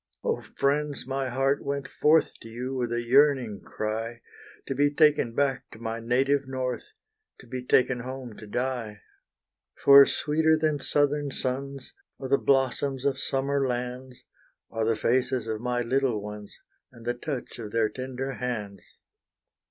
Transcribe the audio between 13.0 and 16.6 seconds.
of summer lands, Are the faces of my little ones,